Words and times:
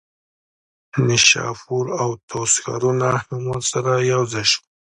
نیشاپور 1.05 1.85
او 2.01 2.09
طوس 2.29 2.53
ښارونه 2.63 3.09
هم 3.25 3.39
ورسره 3.51 3.93
یوځای 4.11 4.45
شول. 4.51 4.65